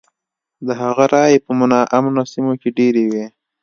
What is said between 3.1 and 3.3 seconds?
وې.